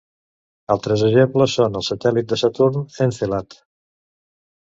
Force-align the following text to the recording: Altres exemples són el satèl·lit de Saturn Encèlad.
Altres 0.75 1.03
exemples 1.07 1.53
són 1.59 1.77
el 1.81 1.85
satèl·lit 1.89 2.33
de 2.33 2.39
Saturn 2.45 2.81
Encèlad. 3.09 3.61